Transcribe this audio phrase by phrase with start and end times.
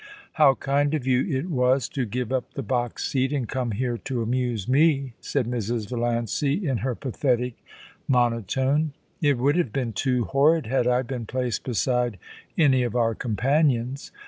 [0.21, 3.69] * How kind of you it was to give up the box seat and come
[3.69, 5.87] here to amuse me,' said Mrs.
[5.87, 8.11] Valiancy in her pathetic 30 POLICY AND PASSION.
[8.65, 8.93] monotone.
[9.07, 12.17] * It would have been too horrid had I been placed beside
[12.57, 14.11] any of our companions.